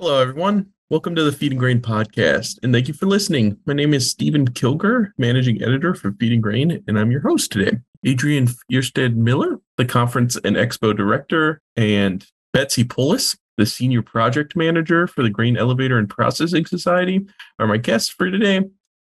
Hello, 0.00 0.22
everyone. 0.22 0.68
Welcome 0.88 1.14
to 1.16 1.22
the 1.22 1.32
Feed 1.32 1.52
and 1.52 1.58
Grain 1.58 1.78
podcast, 1.78 2.58
and 2.62 2.72
thank 2.72 2.88
you 2.88 2.94
for 2.94 3.04
listening. 3.04 3.58
My 3.66 3.74
name 3.74 3.92
is 3.92 4.10
Steven 4.10 4.48
Kilger, 4.48 5.10
managing 5.18 5.62
editor 5.62 5.94
for 5.94 6.12
Feed 6.12 6.32
and 6.32 6.42
Grain, 6.42 6.82
and 6.88 6.98
I'm 6.98 7.10
your 7.10 7.20
host 7.20 7.52
today. 7.52 7.76
Adrianne 8.06 8.50
Fjerstad 8.70 9.16
Miller, 9.16 9.60
the 9.76 9.84
conference 9.84 10.36
and 10.36 10.56
expo 10.56 10.96
director, 10.96 11.60
and 11.76 12.26
Betsy 12.54 12.84
Polis, 12.84 13.36
the 13.58 13.66
senior 13.66 14.00
project 14.00 14.56
manager 14.56 15.06
for 15.06 15.22
the 15.22 15.28
Grain 15.28 15.58
Elevator 15.58 15.98
and 15.98 16.08
Processing 16.08 16.64
Society, 16.64 17.26
are 17.58 17.66
my 17.66 17.76
guests 17.76 18.08
for 18.08 18.30
today. 18.30 18.62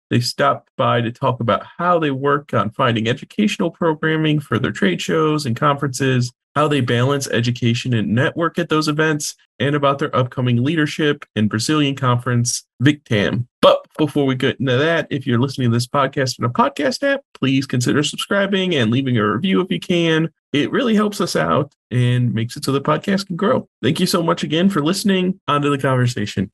They 0.08 0.20
stopped 0.20 0.70
by 0.78 1.02
to 1.02 1.12
talk 1.12 1.40
about 1.40 1.66
how 1.76 1.98
they 1.98 2.12
work 2.12 2.54
on 2.54 2.70
finding 2.70 3.08
educational 3.08 3.70
programming 3.70 4.40
for 4.40 4.58
their 4.58 4.72
trade 4.72 5.02
shows 5.02 5.44
and 5.44 5.54
conferences, 5.54 6.32
how 6.58 6.66
they 6.66 6.80
balance 6.80 7.28
education 7.28 7.94
and 7.94 8.12
network 8.12 8.58
at 8.58 8.68
those 8.68 8.88
events, 8.88 9.36
and 9.60 9.76
about 9.76 10.00
their 10.00 10.14
upcoming 10.14 10.64
leadership 10.64 11.24
and 11.36 11.48
Brazilian 11.48 11.94
conference, 11.94 12.64
VICTAM. 12.82 13.46
But 13.62 13.86
before 13.96 14.26
we 14.26 14.34
get 14.34 14.58
into 14.58 14.76
that, 14.76 15.06
if 15.08 15.24
you're 15.24 15.38
listening 15.38 15.70
to 15.70 15.76
this 15.76 15.86
podcast 15.86 16.36
in 16.36 16.44
a 16.44 16.50
podcast 16.50 17.04
app, 17.04 17.20
please 17.32 17.64
consider 17.64 18.02
subscribing 18.02 18.74
and 18.74 18.90
leaving 18.90 19.16
a 19.18 19.32
review 19.32 19.60
if 19.60 19.70
you 19.70 19.78
can. 19.78 20.30
It 20.52 20.72
really 20.72 20.96
helps 20.96 21.20
us 21.20 21.36
out 21.36 21.76
and 21.92 22.34
makes 22.34 22.56
it 22.56 22.64
so 22.64 22.72
the 22.72 22.80
podcast 22.80 23.28
can 23.28 23.36
grow. 23.36 23.68
Thank 23.80 24.00
you 24.00 24.06
so 24.06 24.20
much 24.20 24.42
again 24.42 24.68
for 24.68 24.82
listening. 24.82 25.38
On 25.46 25.62
to 25.62 25.70
the 25.70 25.78
conversation. 25.78 26.50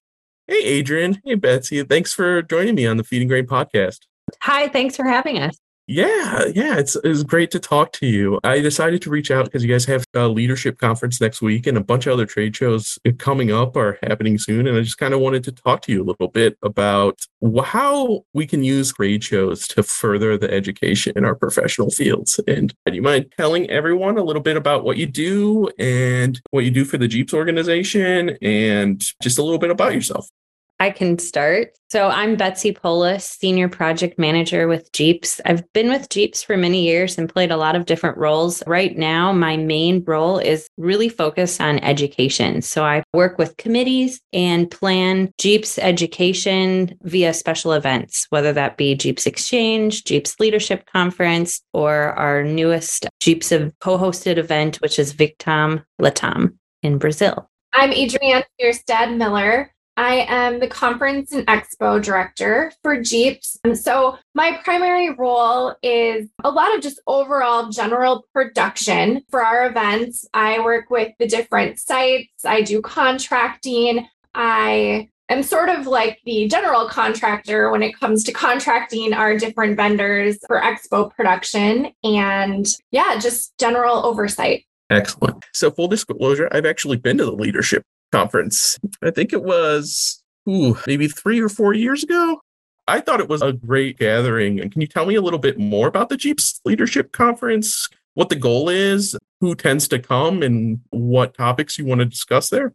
Hey, 0.46 0.82
Adrianne. 0.82 1.18
Hey, 1.24 1.36
Betsy. 1.36 1.82
Thanks 1.82 2.12
for 2.12 2.42
joining 2.42 2.74
me 2.74 2.86
on 2.86 2.98
the 2.98 3.04
Feed 3.04 3.22
and 3.22 3.30
Grain 3.30 3.46
podcast. 3.46 4.00
Hi, 4.42 4.68
thanks 4.68 4.96
for 4.96 5.06
having 5.06 5.38
us. 5.38 5.56
Yeah, 5.86 6.46
yeah, 6.54 6.78
it's 6.78 6.96
it's 7.04 7.22
great 7.22 7.50
to 7.50 7.58
talk 7.58 7.92
to 7.94 8.06
you. 8.06 8.40
I 8.42 8.60
decided 8.60 9.02
to 9.02 9.10
reach 9.10 9.30
out 9.30 9.44
because 9.44 9.62
you 9.62 9.70
guys 9.70 9.84
have 9.84 10.06
a 10.14 10.26
leadership 10.28 10.78
conference 10.78 11.20
next 11.20 11.42
week 11.42 11.66
and 11.66 11.76
a 11.76 11.84
bunch 11.84 12.06
of 12.06 12.14
other 12.14 12.24
trade 12.24 12.56
shows 12.56 12.98
uh, 13.06 13.10
coming 13.18 13.52
up 13.52 13.76
are 13.76 13.98
happening 14.02 14.38
soon. 14.38 14.66
And 14.66 14.78
I 14.78 14.80
just 14.80 14.96
kind 14.96 15.12
of 15.12 15.20
wanted 15.20 15.44
to 15.44 15.52
talk 15.52 15.82
to 15.82 15.92
you 15.92 16.02
a 16.02 16.06
little 16.06 16.28
bit 16.28 16.56
about 16.62 17.20
how 17.62 18.24
we 18.32 18.46
can 18.46 18.64
use 18.64 18.94
trade 18.94 19.22
shows 19.22 19.68
to 19.68 19.82
further 19.82 20.38
the 20.38 20.50
education 20.50 21.12
in 21.16 21.24
our 21.26 21.34
professional 21.34 21.90
fields. 21.90 22.40
And 22.48 22.74
do 22.86 22.94
you 22.94 23.02
mind 23.02 23.34
telling 23.36 23.68
everyone 23.68 24.16
a 24.16 24.24
little 24.24 24.42
bit 24.42 24.56
about 24.56 24.84
what 24.84 24.96
you 24.96 25.04
do 25.04 25.68
and 25.78 26.40
what 26.50 26.64
you 26.64 26.70
do 26.70 26.86
for 26.86 26.96
the 26.96 27.08
GEAPS 27.08 27.34
organization 27.34 28.38
and 28.40 29.04
just 29.22 29.38
a 29.38 29.42
little 29.42 29.58
bit 29.58 29.70
about 29.70 29.92
yourself? 29.92 30.30
I 30.80 30.90
can 30.90 31.18
start. 31.18 31.72
So 31.88 32.08
I'm 32.08 32.34
Betsy 32.34 32.72
Polis, 32.72 33.24
Senior 33.24 33.68
Project 33.68 34.18
Manager 34.18 34.66
with 34.66 34.90
GEAPS. 34.92 35.40
I've 35.46 35.72
been 35.72 35.88
with 35.88 36.08
GEAPS 36.08 36.42
for 36.42 36.56
many 36.56 36.82
years 36.82 37.16
and 37.16 37.32
played 37.32 37.52
a 37.52 37.56
lot 37.56 37.76
of 37.76 37.86
different 37.86 38.18
roles. 38.18 38.62
Right 38.66 38.98
now, 38.98 39.32
my 39.32 39.56
main 39.56 40.02
role 40.04 40.38
is 40.38 40.66
really 40.76 41.08
focused 41.08 41.60
on 41.60 41.78
education. 41.78 42.62
So 42.62 42.84
I 42.84 43.04
work 43.12 43.38
with 43.38 43.56
committees 43.56 44.20
and 44.32 44.68
plan 44.68 45.30
GEAPS 45.38 45.78
education 45.78 46.98
via 47.02 47.32
special 47.32 47.72
events, 47.72 48.26
whether 48.30 48.52
that 48.52 48.76
be 48.76 48.96
GEAPS 48.96 49.26
Exchange, 49.26 50.02
GEAPS 50.02 50.40
Leadership 50.40 50.86
Conference, 50.92 51.60
or 51.72 52.12
our 52.14 52.42
newest 52.42 53.06
GEAPS 53.20 53.52
co-hosted 53.78 54.36
event, 54.36 54.76
which 54.76 54.98
is 54.98 55.14
Victam 55.14 55.84
Latam 56.00 56.56
in 56.82 56.98
Brazil. 56.98 57.48
I'm 57.72 57.90
Adrianne 57.90 58.44
Fjerstad 58.60 59.16
Miller. 59.16 59.73
I 59.96 60.26
am 60.28 60.58
the 60.58 60.66
conference 60.66 61.32
and 61.32 61.46
expo 61.46 62.02
director 62.02 62.72
for 62.82 63.00
GEAPS. 63.00 63.58
And 63.64 63.78
so 63.78 64.18
my 64.34 64.58
primary 64.64 65.14
role 65.14 65.74
is 65.82 66.28
a 66.42 66.50
lot 66.50 66.74
of 66.74 66.82
just 66.82 67.00
overall 67.06 67.68
general 67.68 68.26
production 68.32 69.22
for 69.30 69.44
our 69.44 69.66
events. 69.66 70.26
I 70.34 70.60
work 70.60 70.90
with 70.90 71.12
the 71.18 71.26
different 71.26 71.78
sites, 71.78 72.44
I 72.44 72.62
do 72.62 72.82
contracting. 72.82 74.08
I 74.34 75.10
am 75.28 75.42
sort 75.42 75.68
of 75.68 75.86
like 75.86 76.18
the 76.24 76.48
general 76.48 76.88
contractor 76.88 77.70
when 77.70 77.82
it 77.82 77.98
comes 77.98 78.24
to 78.24 78.32
contracting 78.32 79.12
our 79.12 79.38
different 79.38 79.76
vendors 79.76 80.38
for 80.46 80.60
expo 80.60 81.14
production 81.14 81.92
and 82.02 82.66
yeah, 82.90 83.18
just 83.20 83.56
general 83.58 84.04
oversight. 84.04 84.64
Excellent. 84.90 85.44
So, 85.52 85.70
full 85.70 85.88
disclosure, 85.88 86.48
I've 86.52 86.66
actually 86.66 86.98
been 86.98 87.16
to 87.18 87.24
the 87.24 87.32
leadership 87.32 87.84
conference. 88.14 88.78
I 89.02 89.10
think 89.10 89.32
it 89.32 89.42
was 89.42 90.22
ooh, 90.48 90.78
maybe 90.86 91.08
three 91.08 91.40
or 91.40 91.48
four 91.48 91.74
years 91.74 92.04
ago. 92.04 92.40
I 92.86 93.00
thought 93.00 93.20
it 93.20 93.28
was 93.28 93.42
a 93.42 93.52
great 93.52 93.98
gathering. 93.98 94.60
And 94.60 94.70
can 94.70 94.80
you 94.80 94.86
tell 94.86 95.06
me 95.06 95.14
a 95.14 95.22
little 95.22 95.38
bit 95.38 95.58
more 95.58 95.88
about 95.88 96.10
the 96.10 96.16
GEAPS 96.16 96.60
Leadership 96.64 97.12
Conference? 97.12 97.88
What 98.12 98.28
the 98.28 98.36
goal 98.36 98.68
is, 98.68 99.16
who 99.40 99.54
tends 99.54 99.88
to 99.88 99.98
come, 99.98 100.42
and 100.42 100.80
what 100.90 101.34
topics 101.34 101.78
you 101.78 101.86
want 101.86 102.00
to 102.00 102.04
discuss 102.04 102.50
there? 102.50 102.72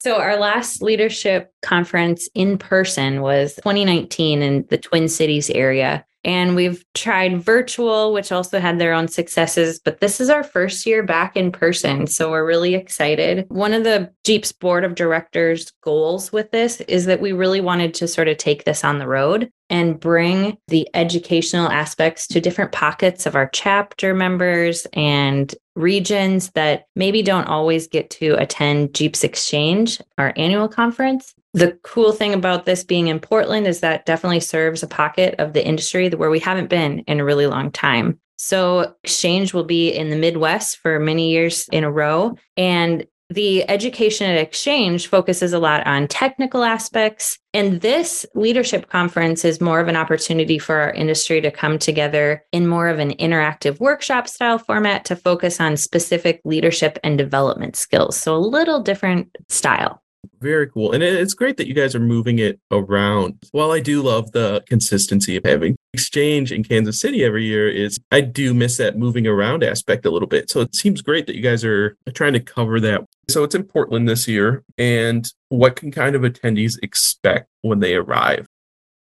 So, 0.00 0.16
our 0.16 0.36
last 0.36 0.82
leadership 0.82 1.52
conference 1.62 2.28
in 2.34 2.58
person 2.58 3.20
was 3.20 3.54
2019 3.56 4.42
in 4.42 4.66
the 4.68 4.78
Twin 4.78 5.08
Cities 5.08 5.48
area. 5.50 6.04
And 6.24 6.54
we've 6.54 6.84
tried 6.94 7.42
virtual, 7.42 8.12
which 8.12 8.30
also 8.30 8.60
had 8.60 8.78
their 8.78 8.92
own 8.92 9.08
successes, 9.08 9.80
but 9.84 10.00
this 10.00 10.20
is 10.20 10.30
our 10.30 10.44
first 10.44 10.86
year 10.86 11.02
back 11.02 11.36
in 11.36 11.50
person. 11.50 12.06
So 12.06 12.30
we're 12.30 12.46
really 12.46 12.74
excited. 12.74 13.46
One 13.48 13.72
of 13.72 13.84
the 13.84 14.12
GEAPS' 14.24 14.52
board 14.52 14.84
of 14.84 14.94
directors' 14.94 15.72
goals 15.82 16.32
with 16.32 16.50
this 16.52 16.80
is 16.82 17.06
that 17.06 17.20
we 17.20 17.32
really 17.32 17.60
wanted 17.60 17.94
to 17.94 18.08
sort 18.08 18.28
of 18.28 18.36
take 18.36 18.64
this 18.64 18.84
on 18.84 18.98
the 18.98 19.08
road 19.08 19.50
and 19.68 19.98
bring 19.98 20.58
the 20.68 20.88
educational 20.94 21.68
aspects 21.70 22.26
to 22.28 22.40
different 22.40 22.72
pockets 22.72 23.26
of 23.26 23.34
our 23.34 23.48
chapter 23.52 24.14
members 24.14 24.86
and 24.92 25.54
regions 25.74 26.50
that 26.50 26.84
maybe 26.94 27.22
don't 27.22 27.48
always 27.48 27.86
get 27.88 28.10
to 28.10 28.34
attend 28.34 28.94
GEAPS 28.94 29.24
Exchange, 29.24 30.00
our 30.18 30.32
annual 30.36 30.68
conference. 30.68 31.34
The 31.54 31.78
cool 31.82 32.12
thing 32.12 32.32
about 32.32 32.64
this 32.64 32.82
being 32.82 33.08
in 33.08 33.20
Portland 33.20 33.66
is 33.66 33.80
that 33.80 34.06
definitely 34.06 34.40
serves 34.40 34.82
a 34.82 34.88
pocket 34.88 35.34
of 35.38 35.52
the 35.52 35.64
industry 35.64 36.08
where 36.08 36.30
we 36.30 36.38
haven't 36.38 36.70
been 36.70 37.00
in 37.00 37.20
a 37.20 37.24
really 37.24 37.46
long 37.46 37.70
time. 37.70 38.18
So, 38.38 38.94
Exchange 39.04 39.54
will 39.54 39.64
be 39.64 39.90
in 39.90 40.10
the 40.10 40.16
Midwest 40.16 40.78
for 40.78 40.98
many 40.98 41.30
years 41.30 41.68
in 41.70 41.84
a 41.84 41.92
row. 41.92 42.36
And 42.56 43.06
the 43.30 43.68
education 43.70 44.28
at 44.28 44.36
Exchange 44.36 45.06
focuses 45.06 45.52
a 45.52 45.58
lot 45.58 45.86
on 45.86 46.08
technical 46.08 46.64
aspects. 46.64 47.38
And 47.54 47.80
this 47.80 48.26
leadership 48.34 48.88
conference 48.88 49.44
is 49.44 49.60
more 49.60 49.80
of 49.80 49.88
an 49.88 49.96
opportunity 49.96 50.58
for 50.58 50.76
our 50.76 50.92
industry 50.92 51.40
to 51.40 51.50
come 51.50 51.78
together 51.78 52.44
in 52.52 52.66
more 52.66 52.88
of 52.88 52.98
an 52.98 53.12
interactive 53.16 53.78
workshop 53.78 54.26
style 54.26 54.58
format 54.58 55.04
to 55.06 55.16
focus 55.16 55.60
on 55.60 55.76
specific 55.76 56.40
leadership 56.44 56.98
and 57.04 57.16
development 57.16 57.76
skills. 57.76 58.16
So, 58.16 58.34
a 58.34 58.38
little 58.38 58.80
different 58.80 59.36
style. 59.48 60.01
Very 60.40 60.68
cool. 60.68 60.92
And 60.92 61.02
it's 61.02 61.34
great 61.34 61.56
that 61.56 61.66
you 61.66 61.74
guys 61.74 61.94
are 61.94 62.00
moving 62.00 62.38
it 62.38 62.60
around. 62.70 63.38
While 63.52 63.70
I 63.70 63.80
do 63.80 64.02
love 64.02 64.32
the 64.32 64.62
consistency 64.66 65.36
of 65.36 65.44
having 65.44 65.76
exchange 65.92 66.52
in 66.52 66.64
Kansas 66.64 67.00
City 67.00 67.24
every 67.24 67.44
year 67.44 67.68
is 67.68 68.00
I 68.10 68.22
do 68.22 68.54
miss 68.54 68.76
that 68.76 68.98
moving 68.98 69.26
around 69.26 69.62
aspect 69.62 70.06
a 70.06 70.10
little 70.10 70.28
bit. 70.28 70.50
So 70.50 70.60
it 70.60 70.74
seems 70.74 71.02
great 71.02 71.26
that 71.26 71.36
you 71.36 71.42
guys 71.42 71.64
are 71.64 71.96
trying 72.14 72.32
to 72.32 72.40
cover 72.40 72.80
that. 72.80 73.04
So 73.28 73.44
it's 73.44 73.54
in 73.54 73.64
Portland 73.64 74.08
this 74.08 74.26
year 74.26 74.64
and 74.78 75.30
what 75.48 75.76
can 75.76 75.90
kind 75.90 76.16
of 76.16 76.22
attendees 76.22 76.76
expect 76.82 77.48
when 77.62 77.80
they 77.80 77.94
arrive? 77.94 78.46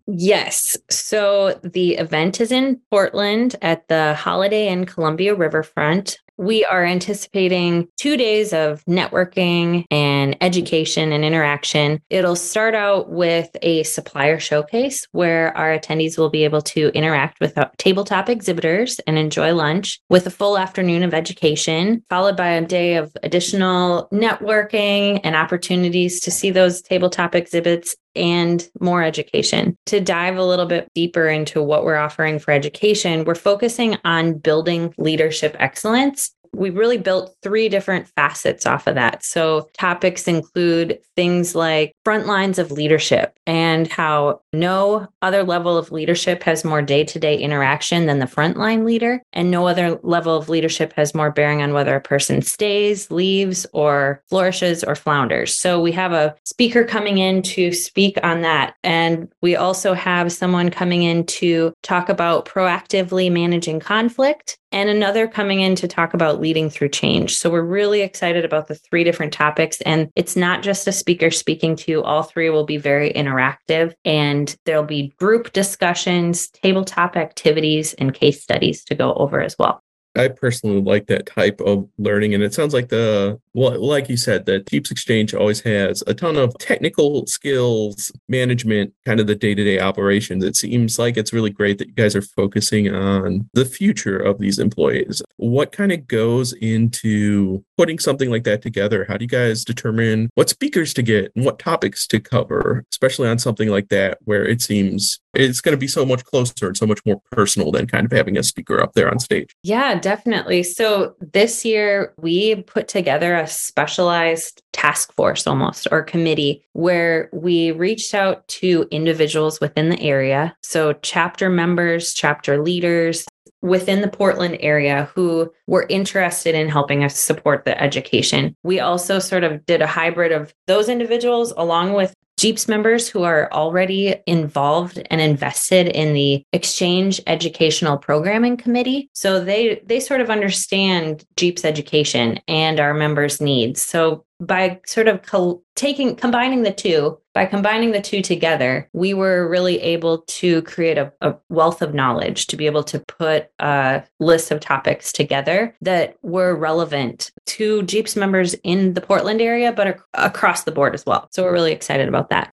Yes. 0.08 0.76
So 0.90 1.60
the 1.64 1.96
event 1.98 2.42
is 2.42 2.52
in 2.52 2.82
Portland 2.90 3.56
at 3.62 3.88
the 3.88 4.16
Holiday 4.16 4.68
Inn 4.68 4.86
Columbia 4.86 5.36
Riverfront 5.36 6.18
we 6.40 6.64
are 6.64 6.86
anticipating 6.86 7.86
two 7.98 8.16
days 8.16 8.54
of 8.54 8.82
networking 8.86 9.84
and 9.92 10.38
education 10.40 11.12
and 11.12 11.26
interaction. 11.26 12.00
It'll 12.10 12.38
start 12.38 12.74
out 12.74 13.10
with 13.10 13.50
a 13.62 13.84
supplier 13.84 14.40
showcase 14.40 15.06
where 15.12 15.56
our 15.58 15.78
attendees 15.78 16.18
will 16.18 16.30
be 16.30 16.46
able 16.46 16.62
to 16.62 16.96
interact 16.96 17.42
with 17.42 17.58
tabletop 17.78 18.30
exhibitors 18.30 19.00
and 19.00 19.18
enjoy 19.18 19.54
lunch 19.54 20.00
with 20.10 20.28
a 20.28 20.32
full 20.32 20.58
afternoon 20.58 21.04
of 21.04 21.14
education, 21.14 22.06
followed 22.10 22.38
by 22.38 22.52
a 22.52 22.66
day 22.66 22.96
of 22.96 23.12
additional 23.22 24.08
networking 24.14 25.20
and 25.26 25.36
opportunities 25.36 26.22
to 26.22 26.32
see 26.32 26.52
those 26.52 26.82
tabletop 26.82 27.36
exhibits 27.36 27.98
and 28.16 28.70
more 28.80 29.04
education. 29.04 29.78
To 29.88 30.00
dive 30.00 30.38
a 30.38 30.44
little 30.44 30.66
bit 30.66 30.90
deeper 30.96 31.28
into 31.28 31.62
what 31.62 31.84
we're 31.84 31.96
offering 31.96 32.40
for 32.40 32.52
education, 32.52 33.24
we're 33.24 33.36
focusing 33.36 33.98
on 34.04 34.38
building 34.38 34.94
leadership 34.98 35.56
excellence 35.60 36.29
we 36.54 36.70
really 36.70 36.98
built 36.98 37.36
three 37.42 37.70
different 37.70 38.08
facets 38.08 38.66
off 38.66 38.88
of 38.88 38.96
that. 38.96 39.24
So, 39.24 39.70
topics 39.74 40.28
include 40.28 41.00
things 41.16 41.56
like 41.56 41.94
front 42.04 42.28
lines 42.28 42.60
of 42.60 42.72
leadership 42.72 43.38
and 43.46 43.88
how 43.88 44.42
no 44.54 45.08
other 45.22 45.44
level 45.44 45.78
of 45.78 45.92
leadership 45.92 46.44
has 46.44 46.66
more 46.66 46.82
day 46.82 47.04
to 47.04 47.20
day 47.20 47.38
interaction 47.38 48.06
than 48.06 48.20
the 48.20 48.26
frontline 48.26 48.86
leader, 48.86 49.22
and 49.34 49.52
no 49.52 49.68
other 49.68 50.00
level 50.04 50.36
of 50.36 50.50
leadership 50.50 50.94
has 50.94 51.16
more 51.16 51.32
bearing 51.32 51.62
on 51.62 51.74
whether 51.74 51.96
a 51.96 52.02
person 52.02 52.42
stays, 52.42 53.10
leaves, 53.12 53.66
or 53.74 54.24
flourishes 54.30 54.84
or 54.84 54.96
flounders. 54.96 55.56
So, 55.56 55.82
we 55.82 55.92
have 55.94 56.14
a 56.14 56.36
speaker 56.46 56.84
coming 56.84 57.18
in 57.18 57.42
to 57.44 57.72
speak 57.72 58.18
on 58.24 58.42
that. 58.42 58.76
And 58.84 59.32
we 59.42 59.56
also 59.56 59.94
have 59.94 60.32
someone 60.32 60.70
coming 60.70 61.04
in 61.04 61.26
to 61.26 61.74
talk 61.84 62.10
about 62.10 62.46
proactively 62.46 63.32
managing 63.32 63.80
conflict 63.80 64.58
and 64.72 64.90
another 64.90 65.28
coming 65.28 65.62
in 65.62 65.76
to 65.76 65.88
talk 65.88 66.14
about 66.14 66.40
leading 66.40 66.70
through 66.70 66.90
change. 66.90 67.38
So 67.38 67.50
we're 67.50 67.62
really 67.62 68.02
excited 68.02 68.46
about 68.46 68.68
the 68.68 68.76
three 68.76 69.04
different 69.04 69.34
topics. 69.34 69.82
And 69.82 70.10
it's 70.16 70.36
not 70.36 70.62
just 70.62 70.88
a 70.88 70.92
speaker 70.92 71.32
speaking 71.32 71.76
to, 71.78 71.92
you. 71.92 72.04
all 72.04 72.24
three 72.24 72.50
will 72.50 72.66
be 72.66 72.78
very 72.78 73.12
interactive 73.14 73.94
and 74.06 74.56
there'll 74.66 74.84
be 74.84 75.14
group 75.20 75.54
discussions, 75.54 76.50
tabletop 76.50 77.16
activities, 77.16 77.94
and 77.94 78.14
case 78.14 78.42
studies 78.42 78.84
to 78.86 78.96
go 78.96 79.14
over 79.16 79.42
as 79.42 79.56
well. 79.58 79.82
I 80.16 80.28
personally 80.28 80.82
like 80.82 81.08
that 81.08 81.26
type 81.26 81.62
of 81.62 81.88
learning. 81.98 82.34
And 82.34 82.44
it 82.44 82.54
sounds 82.54 82.74
like 82.74 82.90
the, 82.90 83.40
well, 83.54 83.80
like 83.84 84.10
you 84.10 84.18
said, 84.18 84.46
the 84.46 84.60
GEAPS 84.60 84.92
Exchange 84.92 85.34
always 85.34 85.62
has 85.62 86.04
a 86.08 86.14
ton 86.14 86.38
of 86.38 86.58
technical 86.60 87.26
skills, 87.26 88.12
management, 88.28 88.94
kind 89.06 89.20
of 89.20 89.28
the 89.28 89.36
day 89.36 89.56
to 89.56 89.64
day 89.64 89.80
operations. 89.80 90.44
It 90.44 90.56
seems 90.56 91.00
like 91.00 91.18
it's 91.18 91.34
really 91.34 91.50
great 91.50 91.78
that 91.80 91.88
you 91.88 91.94
guys 91.94 92.16
are 92.16 92.22
focusing 92.22 92.94
on 92.94 93.50
the 93.54 93.66
future 93.66 94.18
of 94.18 94.40
these 94.40 94.60
employees. 94.60 95.22
What 95.38 95.72
kind 95.72 95.92
of 95.92 96.08
goes 96.08 96.54
into 96.54 97.64
putting 97.78 98.00
something 98.00 98.30
like 98.30 98.44
that 98.44 98.62
together? 98.62 99.06
How 99.08 99.18
do 99.18 99.24
you 99.24 99.30
guys 99.30 99.64
determine 99.64 100.30
what 100.36 100.50
speakers 100.50 100.94
to 100.96 101.02
get 101.02 101.32
and 101.36 101.46
what 101.46 101.60
topics 101.60 102.06
to 102.08 102.20
cover, 102.20 102.86
especially 102.92 103.28
on 103.28 103.40
something 103.40 103.70
like 103.70 103.90
that 103.90 104.20
where 104.26 104.46
it 104.46 104.62
seems 104.62 105.20
it's 105.34 105.62
going 105.62 105.74
to 105.74 105.78
be 105.78 105.88
so 105.88 106.06
much 106.06 106.24
closer 106.26 106.68
and 106.68 106.78
so 106.78 106.86
much 106.88 107.00
more 107.06 107.22
personal 107.32 107.72
than 107.72 107.88
kind 107.88 108.06
of 108.06 108.12
having 108.12 108.38
a 108.38 108.44
speaker 108.44 108.82
up 108.82 108.94
there 108.94 109.10
on 109.10 109.20
stage. 109.20 109.56
Yeah, 109.64 109.96
definitely. 109.96 110.64
So 110.64 111.16
this 111.20 111.64
year 111.64 112.14
we 112.18 112.56
put 112.56 112.88
together 112.88 113.36
a 113.40 113.48
specialized 113.48 114.62
task 114.74 115.14
force 115.16 115.48
almost 115.48 115.88
or 115.92 116.04
committee 116.04 116.64
where 116.74 117.30
we 117.34 117.72
reached 117.72 118.14
out 118.14 118.48
to 118.48 118.88
individuals 118.92 119.60
within 119.60 119.90
the 119.90 120.02
area. 120.02 120.56
So 120.62 120.94
chapter 121.02 121.50
members, 121.50 122.14
chapter 122.14 122.62
leaders, 122.62 123.26
within 123.62 124.02
the 124.02 124.08
Portland 124.08 124.58
area 124.62 125.10
who 125.16 125.52
were 125.68 125.86
interested 125.90 126.56
in 126.56 126.70
helping 126.70 127.04
us 127.04 127.20
support 127.20 127.66
the 127.66 127.82
education. 127.82 128.56
We 128.64 128.80
also 128.80 129.20
sort 129.20 129.44
of 129.44 129.66
did 129.66 129.82
a 129.82 129.88
hybrid 129.88 130.32
of 130.32 130.54
those 130.68 130.88
individuals 130.88 131.54
along 131.58 131.94
with 131.94 132.14
GEAPS 132.40 132.70
members 132.70 133.10
who 133.10 133.24
are 133.24 133.52
already 133.52 134.16
involved 134.26 135.02
and 135.12 135.20
invested 135.20 135.88
in 135.90 136.14
the 136.14 136.42
Exchange 136.54 137.20
Educational 137.28 137.98
Programming 137.98 138.56
Committee. 138.56 139.10
So 139.14 139.44
they 139.44 139.82
they 139.86 140.00
sort 140.00 140.22
of 140.22 140.30
understand 140.30 141.26
GEAPS 141.36 141.66
education 141.66 142.40
and 142.48 142.80
our 142.80 142.94
members' 142.94 143.42
needs. 143.42 143.82
So 143.82 144.24
by 144.40 144.80
sort 144.86 145.10
of 145.10 145.22
co- 145.22 145.62
taking 145.76 146.16
combining 146.16 146.64
the 146.64 146.72
two 146.72 147.20
by 147.40 147.46
combining 147.46 147.92
the 147.92 148.02
two 148.02 148.22
together 148.22 148.90
we 148.92 149.14
were 149.14 149.48
really 149.48 149.80
able 149.80 150.24
to 150.24 150.62
create 150.64 150.98
a, 150.98 151.10
a, 151.22 151.34
wealth 151.48 151.82
of 151.82 151.94
knowledge 151.94 152.48
to 152.48 152.58
be 152.58 152.66
able 152.66 152.84
to 152.84 153.00
put 153.00 153.50
a 153.60 154.04
list 154.20 154.52
of 154.52 154.60
topics 154.60 155.14
together 155.14 155.74
that 155.80 156.18
were 156.22 156.54
relevant 156.54 157.32
to 157.46 157.82
GEAPS 157.84 158.18
members 158.18 158.56
in 158.66 158.94
the 158.94 159.00
portland 159.00 159.40
area 159.40 159.72
but 159.72 159.88
ac- 159.88 160.00
across 160.16 160.66
the 160.66 160.72
board 160.74 160.94
as 160.94 161.06
well 161.06 161.30
so 161.32 161.44
we're 161.44 161.54
really 161.54 161.72
excited 161.72 162.10
about 162.10 162.30
that 162.30 162.52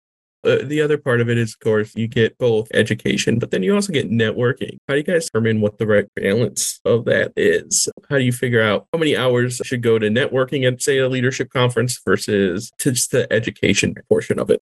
uh, 0.46 0.58
the 0.64 0.82
other 0.82 0.98
part 0.98 1.22
of 1.22 1.30
it 1.30 1.38
is, 1.38 1.54
of 1.54 1.60
course, 1.62 1.96
you 1.96 2.06
get 2.06 2.38
both 2.38 2.68
education, 2.74 3.40
but 3.40 3.50
then 3.50 3.64
you 3.64 3.74
also 3.74 3.94
get 3.94 4.12
networking. 4.12 4.78
How 4.90 4.96
do 4.96 4.98
you 4.98 5.04
guys 5.04 5.24
determine 5.24 5.62
what 5.62 5.78
the 5.78 5.88
right 5.88 6.06
balance 6.18 6.82
of 6.84 7.06
that 7.06 7.32
is? 7.38 7.88
How 8.10 8.18
do 8.18 8.26
you 8.26 8.34
figure 8.34 8.62
out 8.62 8.86
how 8.92 9.00
many 9.00 9.16
hours 9.16 9.62
should 9.64 9.82
go 9.82 9.98
to 9.98 10.10
networking 10.10 10.68
at, 10.68 10.82
say, 10.82 10.98
a 10.98 11.08
leadership 11.08 11.50
conference 11.50 11.98
versus 12.04 12.74
to 12.80 12.92
just 12.92 13.12
the 13.12 13.32
education 13.32 13.96
portion 14.10 14.38
of 14.38 14.50
it? 14.50 14.60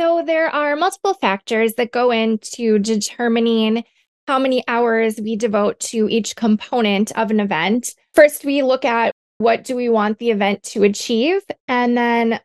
So 0.00 0.22
there 0.26 0.48
are 0.48 0.74
multiple 0.74 1.14
factors 1.14 1.74
that 1.74 1.92
go 1.92 2.10
into 2.10 2.78
determining 2.78 3.84
how 4.26 4.38
many 4.38 4.64
hours 4.66 5.20
we 5.20 5.36
devote 5.36 5.78
to 5.78 6.08
each 6.08 6.34
component 6.34 7.16
of 7.16 7.30
an 7.30 7.40
event. 7.40 7.94
First, 8.12 8.44
we 8.44 8.62
look 8.62 8.84
at 8.84 9.12
what 9.38 9.64
do 9.64 9.76
we 9.76 9.88
want 9.88 10.18
the 10.18 10.30
event 10.30 10.62
to 10.64 10.82
achieve? 10.82 11.42
And 11.68 11.96
then 11.96 12.40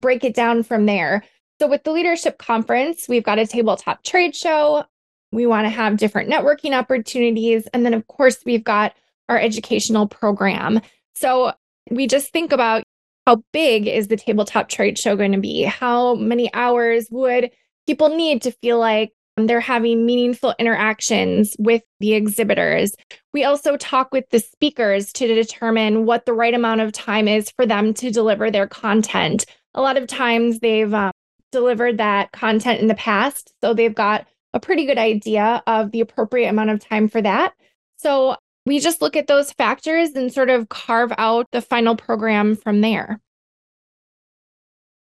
break 0.00 0.24
it 0.24 0.34
down 0.34 0.62
from 0.62 0.86
there. 0.86 1.24
So, 1.60 1.68
with 1.68 1.84
the 1.84 1.92
leadership 1.92 2.38
conference, 2.38 3.06
we've 3.08 3.24
got 3.24 3.38
a 3.38 3.46
tabletop 3.46 4.02
trade 4.04 4.36
show. 4.36 4.84
We 5.32 5.46
want 5.46 5.64
to 5.64 5.70
have 5.70 5.96
different 5.96 6.30
networking 6.30 6.76
opportunities. 6.76 7.66
And 7.72 7.84
then, 7.84 7.94
of 7.94 8.06
course, 8.06 8.38
we've 8.44 8.64
got 8.64 8.94
our 9.28 9.38
educational 9.38 10.06
program. 10.06 10.80
So, 11.14 11.52
we 11.90 12.06
just 12.06 12.32
think 12.32 12.52
about 12.52 12.84
how 13.26 13.42
big 13.52 13.86
is 13.86 14.08
the 14.08 14.16
tabletop 14.16 14.68
trade 14.68 14.98
show 14.98 15.16
going 15.16 15.32
to 15.32 15.38
be? 15.38 15.62
How 15.62 16.14
many 16.14 16.52
hours 16.54 17.08
would 17.10 17.50
people 17.86 18.08
need 18.08 18.42
to 18.42 18.52
feel 18.52 18.78
like 18.78 19.12
they're 19.36 19.60
having 19.60 20.04
meaningful 20.04 20.54
interactions 20.58 21.56
with 21.58 21.82
the 22.00 22.12
exhibitors. 22.12 22.94
We 23.32 23.44
also 23.44 23.78
talk 23.78 24.12
with 24.12 24.28
the 24.30 24.40
speakers 24.40 25.10
to 25.14 25.26
determine 25.26 26.04
what 26.04 26.26
the 26.26 26.34
right 26.34 26.52
amount 26.52 26.82
of 26.82 26.92
time 26.92 27.26
is 27.26 27.50
for 27.56 27.64
them 27.64 27.94
to 27.94 28.10
deliver 28.10 28.50
their 28.50 28.66
content 28.66 29.46
a 29.74 29.80
lot 29.80 29.96
of 29.96 30.06
times 30.06 30.58
they've 30.58 30.92
um, 30.92 31.12
delivered 31.50 31.98
that 31.98 32.32
content 32.32 32.80
in 32.80 32.88
the 32.88 32.94
past. 32.94 33.52
So 33.62 33.74
they've 33.74 33.94
got 33.94 34.26
a 34.54 34.60
pretty 34.60 34.86
good 34.86 34.98
idea 34.98 35.62
of 35.66 35.90
the 35.92 36.00
appropriate 36.00 36.48
amount 36.48 36.70
of 36.70 36.80
time 36.80 37.08
for 37.08 37.22
that. 37.22 37.54
So 37.96 38.36
we 38.64 38.78
just 38.78 39.02
look 39.02 39.16
at 39.16 39.26
those 39.26 39.52
factors 39.52 40.10
and 40.10 40.32
sort 40.32 40.50
of 40.50 40.68
carve 40.68 41.12
out 41.18 41.48
the 41.52 41.62
final 41.62 41.96
program 41.96 42.56
from 42.56 42.80
there. 42.80 43.20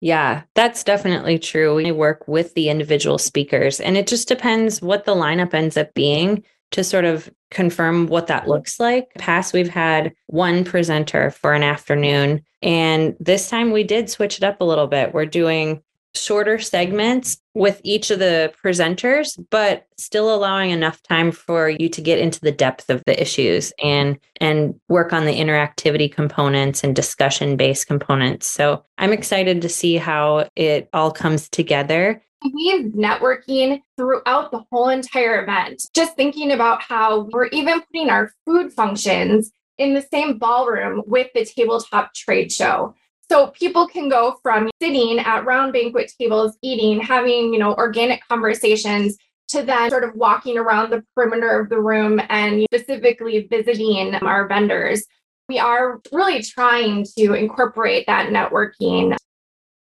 Yeah, 0.01 0.43
that's 0.53 0.83
definitely 0.83 1.39
true. 1.39 1.75
We 1.75 1.91
work 1.91 2.27
with 2.27 2.53
the 2.53 2.69
individual 2.69 3.17
speakers, 3.17 3.79
and 3.79 3.97
it 3.97 4.07
just 4.07 4.27
depends 4.27 4.81
what 4.81 5.05
the 5.05 5.15
lineup 5.15 5.53
ends 5.53 5.77
up 5.77 5.93
being 5.93 6.43
to 6.71 6.83
sort 6.83 7.05
of 7.05 7.29
confirm 7.51 8.07
what 8.07 8.27
that 8.27 8.47
looks 8.47 8.79
like. 8.79 9.13
Past, 9.17 9.53
we've 9.53 9.69
had 9.69 10.13
one 10.27 10.63
presenter 10.63 11.31
for 11.31 11.53
an 11.53 11.63
afternoon, 11.63 12.43
and 12.61 13.15
this 13.19 13.49
time 13.49 13.71
we 13.71 13.83
did 13.83 14.09
switch 14.09 14.37
it 14.37 14.43
up 14.43 14.61
a 14.61 14.65
little 14.65 14.87
bit. 14.87 15.13
We're 15.13 15.25
doing 15.25 15.81
shorter 16.15 16.59
segments 16.59 17.37
with 17.53 17.79
each 17.83 18.11
of 18.11 18.19
the 18.19 18.53
presenters, 18.63 19.37
but 19.49 19.87
still 19.97 20.33
allowing 20.33 20.71
enough 20.71 21.01
time 21.03 21.31
for 21.31 21.69
you 21.69 21.89
to 21.89 22.01
get 22.01 22.19
into 22.19 22.39
the 22.41 22.51
depth 22.51 22.89
of 22.89 23.03
the 23.05 23.19
issues 23.21 23.71
and 23.83 24.19
and 24.41 24.75
work 24.89 25.13
on 25.13 25.25
the 25.25 25.39
interactivity 25.39 26.11
components 26.11 26.83
and 26.83 26.95
discussion 26.95 27.55
based 27.55 27.87
components. 27.87 28.47
So 28.47 28.83
I'm 28.97 29.13
excited 29.13 29.61
to 29.61 29.69
see 29.69 29.95
how 29.97 30.49
it 30.55 30.89
all 30.93 31.11
comes 31.11 31.49
together 31.49 32.21
We 32.53 32.67
have 32.69 32.91
networking 32.91 33.81
throughout 33.97 34.51
the 34.51 34.63
whole 34.71 34.89
entire 34.89 35.41
event. 35.41 35.83
Just 35.93 36.15
thinking 36.15 36.51
about 36.51 36.81
how 36.81 37.29
we're 37.31 37.47
even 37.47 37.81
putting 37.81 38.09
our 38.09 38.31
food 38.45 38.71
functions 38.71 39.51
in 39.77 39.93
the 39.93 40.01
same 40.01 40.37
ballroom 40.37 41.01
with 41.05 41.27
the 41.33 41.45
tabletop 41.45 42.13
trade 42.13 42.51
show. 42.51 42.93
So 43.29 43.47
people 43.47 43.87
can 43.87 44.07
go 44.07 44.37
from 44.43 44.69
sitting 44.81 45.19
at 45.19 45.45
round 45.45 45.73
banquet 45.73 46.11
tables, 46.19 46.57
eating, 46.61 46.99
having, 46.99 47.53
you 47.53 47.59
know, 47.59 47.73
organic 47.75 48.21
conversations 48.27 49.17
to 49.49 49.63
then 49.63 49.89
sort 49.89 50.03
of 50.03 50.15
walking 50.15 50.57
around 50.57 50.91
the 50.91 51.03
perimeter 51.15 51.59
of 51.59 51.69
the 51.69 51.79
room 51.79 52.21
and 52.29 52.65
specifically 52.73 53.47
visiting 53.49 54.15
our 54.15 54.47
vendors. 54.47 55.05
We 55.49 55.59
are 55.59 56.01
really 56.11 56.41
trying 56.41 57.05
to 57.17 57.33
incorporate 57.33 58.05
that 58.07 58.29
networking 58.29 59.15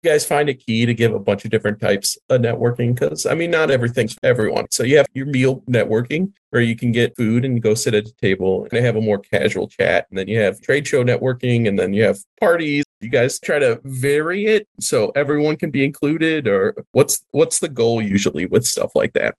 guys 0.08 0.24
find 0.24 0.48
a 0.48 0.54
key 0.54 0.86
to 0.86 0.94
give 0.94 1.14
a 1.14 1.18
bunch 1.18 1.44
of 1.44 1.50
different 1.50 1.80
types 1.80 2.16
of 2.28 2.40
networking? 2.40 2.94
Because 2.94 3.26
i 3.26 3.34
mean 3.34 3.50
not 3.50 3.70
everything's 3.70 4.14
for 4.14 4.24
everyone. 4.24 4.66
So 4.70 4.82
you 4.82 4.96
have 4.96 5.06
your 5.14 5.26
meal 5.26 5.62
networking 5.68 6.32
where 6.50 6.62
you 6.62 6.76
can 6.76 6.92
get 6.92 7.16
food 7.16 7.44
and 7.44 7.62
go 7.62 7.74
sit 7.74 7.94
at 7.94 8.06
a 8.06 8.12
table 8.12 8.66
and 8.72 8.84
have 8.84 8.96
a 8.96 9.00
more 9.00 9.18
casual 9.18 9.68
chat. 9.68 10.06
And 10.10 10.18
then 10.18 10.28
you 10.28 10.40
have 10.40 10.60
trade 10.60 10.86
show 10.86 11.04
networking 11.04 11.68
and 11.68 11.78
then 11.78 11.92
you 11.92 12.04
have 12.04 12.18
parties. 12.40 12.84
You 13.00 13.10
guys 13.10 13.38
try 13.38 13.58
to 13.58 13.80
vary 13.84 14.46
it 14.46 14.66
so 14.80 15.12
everyone 15.14 15.56
can 15.56 15.70
be 15.70 15.84
included 15.84 16.48
or 16.48 16.74
what's 16.92 17.24
what's 17.30 17.58
the 17.58 17.68
goal 17.68 18.02
usually 18.02 18.46
with 18.46 18.64
stuff 18.64 18.92
like 18.94 19.12
that? 19.12 19.34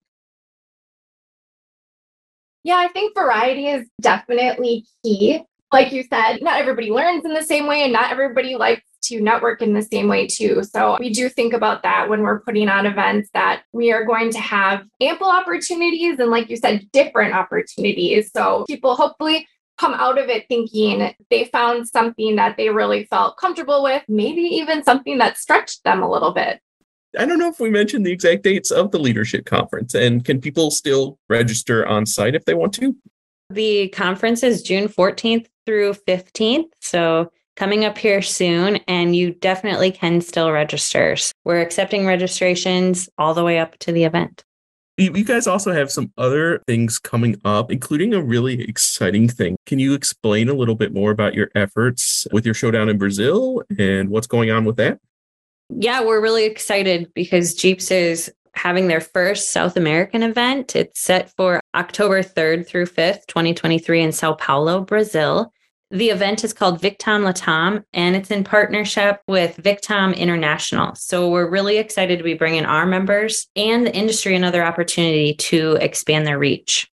Yeah 2.63 2.77
i 2.77 2.89
think 2.89 3.15
variety 3.15 3.67
is 3.67 3.87
definitely 4.01 4.85
key 5.03 5.43
like 5.71 5.91
you 5.91 6.03
said 6.03 6.37
not 6.41 6.59
everybody 6.59 6.91
learns 6.91 7.25
in 7.25 7.33
the 7.33 7.43
same 7.43 7.67
way 7.67 7.83
and 7.83 7.93
not 7.93 8.11
everybody 8.11 8.55
likes 8.55 8.83
to 9.01 9.21
network 9.21 9.61
in 9.61 9.73
the 9.73 9.81
same 9.81 10.07
way 10.07 10.27
too. 10.27 10.63
So 10.63 10.97
we 10.99 11.09
do 11.09 11.29
think 11.29 11.53
about 11.53 11.83
that 11.83 12.09
when 12.09 12.21
we're 12.21 12.41
putting 12.41 12.69
on 12.69 12.85
events 12.85 13.29
that 13.33 13.63
we 13.71 13.91
are 13.91 14.05
going 14.05 14.31
to 14.31 14.39
have 14.39 14.83
ample 15.01 15.29
opportunities 15.29 16.19
and 16.19 16.29
like 16.29 16.49
you 16.49 16.57
said 16.57 16.87
different 16.91 17.33
opportunities. 17.33 18.31
So 18.31 18.65
people 18.67 18.95
hopefully 18.95 19.47
come 19.77 19.93
out 19.93 20.17
of 20.17 20.27
it 20.27 20.45
thinking 20.49 21.13
they 21.29 21.45
found 21.45 21.87
something 21.87 22.35
that 22.35 22.57
they 22.57 22.69
really 22.69 23.05
felt 23.05 23.37
comfortable 23.37 23.81
with, 23.81 24.03
maybe 24.09 24.41
even 24.41 24.83
something 24.83 25.17
that 25.19 25.37
stretched 25.37 25.83
them 25.83 26.03
a 26.03 26.09
little 26.09 26.33
bit. 26.33 26.59
I 27.17 27.25
don't 27.25 27.39
know 27.39 27.49
if 27.49 27.59
we 27.59 27.69
mentioned 27.69 28.05
the 28.05 28.11
exact 28.11 28.43
dates 28.43 28.69
of 28.69 28.91
the 28.91 28.99
leadership 28.99 29.45
conference 29.45 29.95
and 29.95 30.23
can 30.23 30.41
people 30.41 30.69
still 30.69 31.17
register 31.29 31.87
on 31.87 32.05
site 32.05 32.35
if 32.35 32.45
they 32.45 32.53
want 32.53 32.73
to? 32.75 32.95
The 33.49 33.87
conference 33.89 34.43
is 34.43 34.61
June 34.61 34.87
14th 34.87 35.47
through 35.69 35.93
15th. 36.07 36.71
So 36.81 37.31
coming 37.55 37.85
up 37.85 37.95
here 37.95 38.23
soon, 38.23 38.77
and 38.87 39.15
you 39.15 39.29
definitely 39.29 39.91
can 39.91 40.19
still 40.19 40.51
register. 40.51 41.15
We're 41.45 41.61
accepting 41.61 42.07
registrations 42.07 43.07
all 43.19 43.35
the 43.35 43.43
way 43.43 43.59
up 43.59 43.77
to 43.79 43.91
the 43.91 44.03
event. 44.03 44.43
You 44.97 45.23
guys 45.23 45.45
also 45.45 45.71
have 45.71 45.91
some 45.91 46.11
other 46.17 46.63
things 46.65 46.97
coming 46.97 47.39
up, 47.45 47.71
including 47.71 48.15
a 48.15 48.21
really 48.21 48.63
exciting 48.63 49.29
thing. 49.29 49.57
Can 49.67 49.77
you 49.77 49.93
explain 49.93 50.49
a 50.49 50.55
little 50.55 50.73
bit 50.73 50.91
more 50.91 51.11
about 51.11 51.35
your 51.35 51.51
efforts 51.53 52.25
with 52.31 52.45
your 52.45 52.55
showdown 52.55 52.89
in 52.89 52.97
Brazil 52.97 53.61
and 53.77 54.09
what's 54.09 54.25
going 54.25 54.49
on 54.49 54.65
with 54.65 54.77
that? 54.77 54.97
Yeah, 55.69 56.03
we're 56.03 56.19
really 56.19 56.45
excited 56.45 57.13
because 57.13 57.53
GEAPS 57.53 57.91
is 57.91 58.33
having 58.55 58.87
their 58.87 59.01
first 59.01 59.51
South 59.51 59.77
American 59.77 60.23
event. 60.23 60.75
It's 60.75 60.99
set 60.99 61.29
for 61.35 61.61
October 61.75 62.23
3rd 62.23 62.67
through 62.67 62.87
5th, 62.87 63.27
2023 63.27 64.01
in 64.01 64.11
Sao 64.11 64.33
Paulo, 64.33 64.81
Brazil. 64.81 65.53
The 65.91 66.11
event 66.11 66.43
is 66.43 66.53
called 66.53 66.79
Victam 66.79 67.25
Latam 67.27 67.83
and 67.93 68.15
it's 68.15 68.29
in 68.29 68.43
partnership 68.43 69.21
with 69.27 69.57
Victam 69.57 70.15
International. 70.15 70.93
So 70.93 71.29
we're 71.29 71.49
really 71.49 71.77
excited 71.77 72.19
to 72.19 72.23
be 72.23 72.35
bringing 72.35 72.65
our 72.65 72.85
members 72.85 73.47
and 73.55 73.87
the 73.87 73.95
industry 73.95 74.35
another 74.35 74.63
opportunity 74.63 75.33
to 75.33 75.79
expand 75.81 76.27
their 76.27 76.37
reach. 76.37 76.87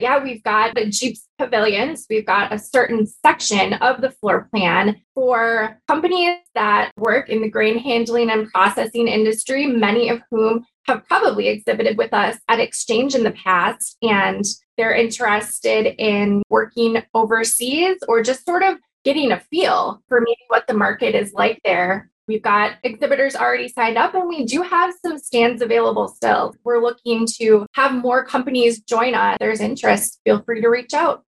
Yeah, 0.00 0.22
we've 0.22 0.42
got 0.42 0.74
the 0.74 0.86
GEAPS 0.86 1.28
pavilions. 1.38 2.06
We've 2.08 2.24
got 2.24 2.54
a 2.54 2.58
certain 2.58 3.06
section 3.06 3.74
of 3.74 4.00
the 4.00 4.10
floor 4.10 4.48
plan 4.50 4.96
for 5.14 5.78
companies 5.88 6.38
that 6.54 6.92
work 6.96 7.28
in 7.28 7.42
the 7.42 7.50
grain 7.50 7.78
handling 7.78 8.30
and 8.30 8.50
processing 8.50 9.08
industry, 9.08 9.66
many 9.66 10.08
of 10.08 10.22
whom 10.30 10.64
have 10.86 11.06
probably 11.06 11.48
exhibited 11.48 11.98
with 11.98 12.14
us 12.14 12.38
at 12.48 12.60
Exchange 12.60 13.14
in 13.14 13.24
the 13.24 13.32
past. 13.32 13.98
And 14.00 14.42
they're 14.78 14.94
interested 14.94 15.94
in 15.98 16.42
working 16.48 17.02
overseas 17.12 17.98
or 18.08 18.22
just 18.22 18.46
sort 18.46 18.62
of 18.62 18.78
getting 19.04 19.32
a 19.32 19.40
feel 19.40 20.02
for 20.08 20.20
maybe 20.20 20.40
what 20.48 20.66
the 20.66 20.74
market 20.74 21.14
is 21.14 21.34
like 21.34 21.60
there. 21.62 22.10
We've 22.30 22.40
got 22.40 22.74
exhibitors 22.84 23.34
already 23.34 23.66
signed 23.68 23.98
up, 23.98 24.14
and 24.14 24.28
we 24.28 24.44
do 24.44 24.62
have 24.62 24.94
some 25.04 25.18
stands 25.18 25.62
available 25.62 26.06
still. 26.06 26.54
We're 26.62 26.80
looking 26.80 27.26
to 27.40 27.66
have 27.72 27.92
more 27.92 28.24
companies 28.24 28.80
join 28.82 29.16
us. 29.16 29.36
There's 29.40 29.60
interest. 29.60 30.20
Feel 30.24 30.40
free 30.42 30.60
to 30.60 30.68
reach 30.68 30.94
out. 30.94 31.24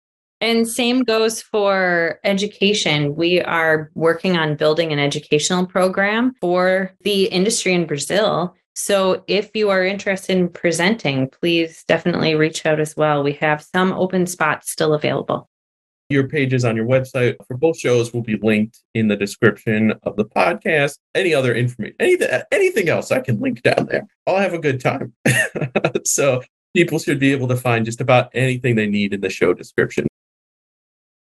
And 0.41 0.67
same 0.67 1.03
goes 1.03 1.39
for 1.39 2.19
education. 2.23 3.15
We 3.15 3.41
are 3.41 3.91
working 3.93 4.37
on 4.37 4.55
building 4.55 4.91
an 4.91 4.97
educational 4.97 5.67
program 5.67 6.33
for 6.41 6.93
the 7.01 7.25
industry 7.25 7.73
in 7.73 7.85
Brazil 7.85 8.55
so 8.79 9.23
if 9.25 9.49
you 9.55 9.71
are 9.71 9.83
interested 9.83 10.37
in 10.37 10.49
presenting, 10.49 11.31
please 11.31 11.83
definitely 11.87 12.35
reach 12.35 12.63
out 12.63 12.79
as 12.79 12.95
well. 12.95 13.23
We 13.23 13.33
have 13.33 13.63
some 13.63 13.91
open 13.91 14.27
spots 14.27 14.71
still 14.71 14.93
available. 14.93 15.49
Your 16.09 16.29
pages 16.29 16.63
on 16.63 16.77
your 16.77 16.85
website 16.85 17.35
for 17.45 17.57
both 17.57 17.77
shows 17.77 18.13
will 18.13 18.21
be 18.21 18.37
linked 18.37 18.81
in 18.93 19.09
the 19.09 19.17
description 19.17 19.93
of 20.03 20.15
the 20.15 20.23
podcast. 20.23 20.99
Any 21.13 21.33
other 21.33 21.53
information, 21.53 21.97
anything, 21.99 22.29
anything 22.51 22.87
else 22.87 23.11
I 23.11 23.19
can 23.19 23.41
link 23.41 23.61
down 23.61 23.87
there. 23.91 24.07
I'll 24.25 24.37
have 24.37 24.53
a 24.53 24.59
good 24.59 24.79
time. 24.79 25.13
so 26.05 26.41
people 26.73 26.97
should 26.99 27.19
be 27.19 27.33
able 27.33 27.49
to 27.49 27.57
find 27.57 27.83
just 27.83 27.99
about 27.99 28.29
anything 28.33 28.75
they 28.75 28.87
need 28.87 29.13
in 29.13 29.19
the 29.19 29.29
show 29.29 29.53
description. 29.53 30.07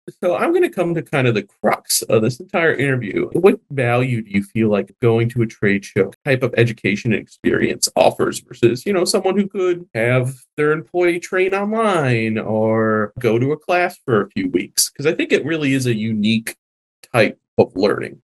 So 0.09 0.37
I'm 0.37 0.51
going 0.51 0.63
to 0.63 0.71
come 0.71 0.95
to 0.95 1.03
kind 1.03 1.27
of 1.27 1.35
the 1.35 1.43
crux 1.43 2.03
of 2.03 2.23
this 2.23 2.39
entire 2.39 2.75
interview. 2.75 3.29
What 3.33 3.61
value 3.71 4.23
do 4.23 4.31
you 4.31 4.43
feel 4.43 4.69
like 4.69 4.95
going 5.03 5.29
to 5.31 5.43
a 5.43 5.47
trade 5.47 5.85
show 5.85 6.13
type 6.25 6.43
of 6.43 6.55
education 6.57 7.13
experience 7.13 7.89
offers 7.97 8.39
versus, 8.41 8.87
you 8.87 8.93
know, 8.93 9.05
someone 9.05 9.37
who 9.37 9.49
could 9.49 9.89
have 9.95 10.35
their 10.57 10.71
employee 10.73 11.19
train 11.19 11.55
online 11.55 12.39
or 12.39 13.13
go 13.19 13.39
to 13.39 13.53
a 13.53 13.57
class 13.57 13.99
for 14.05 14.23
a 14.23 14.31
few 14.31 14.49
weeks? 14.51 14.91
Because 14.91 15.07
I 15.07 15.15
think 15.15 15.33
it 15.33 15.45
really 15.45 15.75
is 15.75 15.87
a 15.87 15.95
unique 15.95 16.57
type 17.13 17.41
of 17.59 17.75
learning. 17.75 18.23